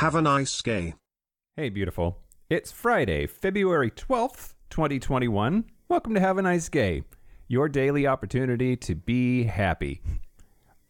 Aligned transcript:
Have 0.00 0.14
a 0.14 0.22
nice 0.22 0.62
day. 0.62 0.94
Hey, 1.56 1.68
beautiful. 1.68 2.22
It's 2.48 2.72
Friday, 2.72 3.26
February 3.26 3.90
12th, 3.90 4.54
2021. 4.70 5.66
Welcome 5.90 6.14
to 6.14 6.20
Have 6.20 6.38
a 6.38 6.42
Nice 6.42 6.70
Gay, 6.70 7.02
your 7.48 7.68
daily 7.68 8.06
opportunity 8.06 8.76
to 8.76 8.94
be 8.94 9.44
happy. 9.44 10.00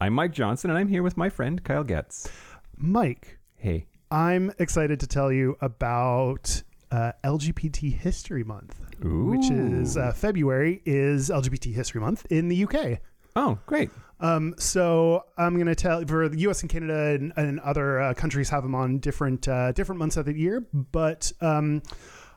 I'm 0.01 0.13
Mike 0.13 0.31
Johnson, 0.31 0.71
and 0.71 0.79
I'm 0.79 0.87
here 0.87 1.03
with 1.03 1.17
my 1.17 1.29
friend 1.29 1.65
Kyle 1.65 1.83
Getz. 1.83 2.31
Mike, 2.77 3.41
Hey. 3.57 3.87
I'm 4.13 4.53
excited 4.61 5.01
to 5.01 5.09
tell 5.09 5.33
you 5.33 5.57
about 5.61 6.63
uh, 6.93 7.11
LGBT 7.25 7.93
History 7.93 8.45
Month, 8.45 8.79
which 9.03 9.51
is 9.51 9.97
uh, 9.97 10.13
February 10.13 10.83
is 10.87 11.31
LGBT 11.31 11.75
History 11.75 12.01
Month 12.01 12.27
in 12.31 12.47
the 12.47 12.63
UK. 12.63 13.01
Oh, 13.37 13.59
great. 13.67 13.91
Um, 14.21 14.55
so 14.59 15.25
I'm 15.39 15.55
going 15.55 15.67
to 15.67 15.75
tell 15.75 16.05
for 16.05 16.29
the 16.29 16.39
U.S. 16.41 16.61
and 16.61 16.71
Canada 16.71 17.19
and, 17.19 17.33
and 17.37 17.61
other 17.61 18.01
uh, 18.01 18.15
countries 18.15 18.51
have 18.51 18.63
them 18.63 18.75
on 18.75 18.99
different 18.99 19.49
uh, 19.49 19.73
different 19.73 19.99
months 19.99 20.17
of 20.17 20.27
the 20.27 20.37
year, 20.37 20.67
but 20.73 21.33
um, 21.41 21.83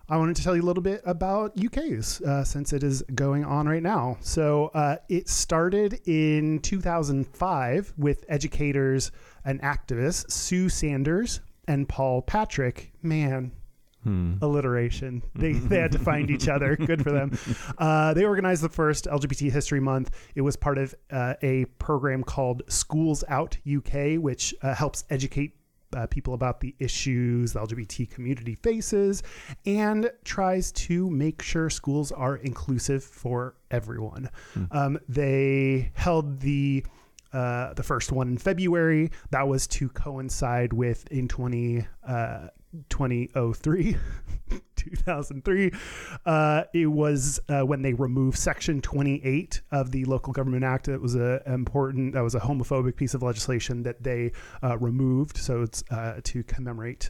I 0.09 0.17
wanted 0.17 0.35
to 0.37 0.43
tell 0.43 0.55
you 0.55 0.61
a 0.61 0.65
little 0.65 0.83
bit 0.83 1.01
about 1.05 1.57
UK's 1.57 2.21
uh, 2.21 2.43
since 2.43 2.73
it 2.73 2.83
is 2.83 3.03
going 3.15 3.43
on 3.45 3.67
right 3.67 3.83
now. 3.83 4.17
So 4.21 4.67
uh, 4.73 4.97
it 5.09 5.29
started 5.29 6.01
in 6.05 6.59
2005 6.59 7.93
with 7.97 8.25
educators 8.27 9.11
and 9.45 9.61
activists 9.61 10.31
Sue 10.31 10.69
Sanders 10.69 11.39
and 11.67 11.87
Paul 11.87 12.21
Patrick. 12.21 12.91
Man, 13.01 13.51
alliteration. 14.41 15.23
They, 15.35 15.53
they 15.53 15.79
had 15.79 15.91
to 15.93 15.99
find 15.99 16.29
each 16.29 16.47
other. 16.47 16.75
Good 16.85 17.03
for 17.03 17.11
them. 17.11 17.37
Uh, 17.77 18.13
they 18.13 18.25
organized 18.25 18.63
the 18.63 18.69
first 18.69 19.05
LGBT 19.05 19.51
History 19.51 19.79
Month. 19.79 20.11
It 20.35 20.41
was 20.41 20.55
part 20.55 20.77
of 20.77 20.93
uh, 21.11 21.35
a 21.41 21.65
program 21.79 22.23
called 22.23 22.63
Schools 22.67 23.23
Out 23.27 23.57
UK, 23.67 24.15
which 24.17 24.53
uh, 24.61 24.73
helps 24.73 25.03
educate 25.09 25.55
uh, 25.95 26.07
people 26.07 26.33
about 26.33 26.59
the 26.59 26.75
issues 26.79 27.53
the 27.53 27.59
LGBT 27.59 28.09
community 28.09 28.55
faces 28.55 29.21
and 29.65 30.09
tries 30.23 30.71
to 30.71 31.09
make 31.09 31.41
sure 31.41 31.69
schools 31.69 32.11
are 32.11 32.37
inclusive 32.37 33.03
for 33.03 33.55
everyone. 33.69 34.29
Um, 34.71 34.99
they 35.07 35.91
held 35.93 36.39
the 36.39 36.83
uh, 37.33 37.73
the 37.73 37.83
first 37.83 38.11
one 38.11 38.27
in 38.27 38.37
February. 38.37 39.09
That 39.31 39.47
was 39.47 39.65
to 39.67 39.89
coincide 39.89 40.71
with 40.71 41.11
in 41.11 41.27
20, 41.27 41.85
uh, 42.07 42.47
2003, 42.89 43.95
2003. 44.75 45.71
Uh, 46.25 46.63
it 46.73 46.87
was 46.87 47.39
uh, 47.49 47.61
when 47.61 47.81
they 47.81 47.93
removed 47.93 48.37
Section 48.37 48.81
28 48.81 49.61
of 49.71 49.91
the 49.91 50.05
Local 50.05 50.33
Government 50.33 50.63
Act. 50.63 50.87
It 50.87 51.01
was 51.01 51.15
a 51.15 51.41
important, 51.45 52.13
that 52.13 52.23
was 52.23 52.35
a 52.35 52.39
homophobic 52.39 52.95
piece 52.95 53.13
of 53.13 53.21
legislation 53.21 53.83
that 53.83 54.01
they 54.01 54.31
uh, 54.63 54.77
removed. 54.77 55.37
So 55.37 55.61
it's 55.61 55.83
uh, 55.91 56.21
to 56.23 56.43
commemorate. 56.43 57.09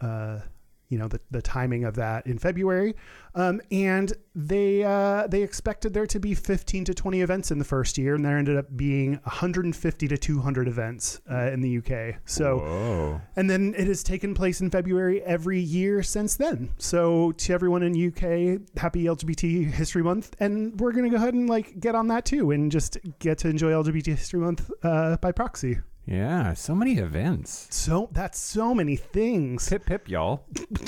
Uh, 0.00 0.40
you 0.88 0.98
know 0.98 1.08
the, 1.08 1.20
the 1.30 1.42
timing 1.42 1.84
of 1.84 1.96
that 1.96 2.26
in 2.26 2.38
February, 2.38 2.94
um, 3.34 3.60
and 3.70 4.12
they 4.34 4.82
uh, 4.82 5.26
they 5.26 5.42
expected 5.42 5.94
there 5.94 6.06
to 6.06 6.18
be 6.18 6.34
15 6.34 6.84
to 6.84 6.94
20 6.94 7.20
events 7.20 7.50
in 7.50 7.58
the 7.58 7.64
first 7.64 7.98
year, 7.98 8.14
and 8.14 8.24
there 8.24 8.38
ended 8.38 8.56
up 8.56 8.76
being 8.76 9.14
150 9.24 10.08
to 10.08 10.16
200 10.16 10.68
events 10.68 11.20
uh, 11.30 11.50
in 11.50 11.60
the 11.60 11.78
UK. 11.78 12.16
So, 12.24 12.58
Whoa. 12.58 13.20
and 13.36 13.48
then 13.48 13.74
it 13.76 13.86
has 13.86 14.02
taken 14.02 14.34
place 14.34 14.60
in 14.60 14.70
February 14.70 15.22
every 15.22 15.60
year 15.60 16.02
since 16.02 16.36
then. 16.36 16.70
So, 16.78 17.32
to 17.32 17.52
everyone 17.52 17.82
in 17.82 17.92
UK, 17.94 18.78
happy 18.78 19.04
LGBT 19.04 19.70
History 19.70 20.02
Month, 20.02 20.36
and 20.40 20.78
we're 20.80 20.92
gonna 20.92 21.10
go 21.10 21.16
ahead 21.16 21.34
and 21.34 21.48
like 21.48 21.80
get 21.80 21.94
on 21.94 22.08
that 22.08 22.24
too, 22.24 22.50
and 22.50 22.70
just 22.70 22.98
get 23.18 23.38
to 23.38 23.48
enjoy 23.48 23.72
LGBT 23.72 24.06
History 24.06 24.40
Month 24.40 24.70
uh, 24.82 25.16
by 25.18 25.32
proxy. 25.32 25.78
Yeah, 26.06 26.52
so 26.54 26.74
many 26.74 26.98
events. 26.98 27.68
So 27.70 28.08
that's 28.12 28.38
so 28.38 28.74
many 28.74 28.96
things. 28.96 29.68
Pip 29.68 29.86
pip, 29.86 30.08
y'all. 30.08 30.44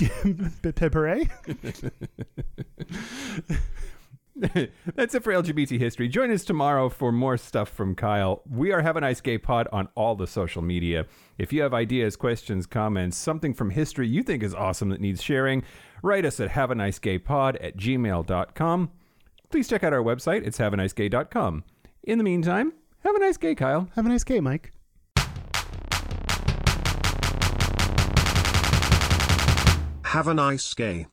Pip 0.62 0.76
pip 0.76 0.92
hooray! 0.94 1.28
That's 4.38 5.14
it 5.14 5.22
for 5.22 5.32
LGBT 5.32 5.78
history. 5.78 6.08
Join 6.08 6.30
us 6.30 6.44
tomorrow 6.44 6.90
for 6.90 7.10
more 7.10 7.38
stuff 7.38 7.70
from 7.70 7.94
Kyle. 7.94 8.42
We 8.46 8.70
are 8.70 8.82
Have 8.82 8.98
a 8.98 9.00
Nice 9.00 9.22
Gay 9.22 9.38
Pod 9.38 9.66
on 9.72 9.88
all 9.94 10.14
the 10.14 10.26
social 10.26 10.60
media. 10.60 11.06
If 11.38 11.54
you 11.54 11.62
have 11.62 11.72
ideas, 11.72 12.16
questions, 12.16 12.66
comments, 12.66 13.16
something 13.16 13.54
from 13.54 13.70
history 13.70 14.06
you 14.06 14.22
think 14.22 14.42
is 14.42 14.54
awesome 14.54 14.90
that 14.90 15.00
needs 15.00 15.22
sharing, 15.22 15.62
write 16.02 16.26
us 16.26 16.38
at 16.38 16.50
have 16.50 16.70
a 16.70 16.74
nice 16.74 16.98
gay 16.98 17.18
pod 17.18 17.56
at 17.56 17.78
gmail.com. 17.78 18.90
Please 19.50 19.68
check 19.68 19.82
out 19.82 19.94
our 19.94 20.02
website. 20.02 20.46
It's 20.46 20.58
haveanicegay.com. 20.58 21.64
In 22.02 22.18
the 22.18 22.24
meantime, 22.24 22.74
have 23.04 23.14
a 23.14 23.20
nice 23.20 23.38
gay, 23.38 23.54
Kyle. 23.54 23.88
Have 23.94 24.04
a 24.04 24.10
nice 24.10 24.24
day, 24.24 24.40
Mike. 24.40 24.75
Have 30.16 30.28
a 30.28 30.32
nice 30.32 30.72
gay. 30.72 31.06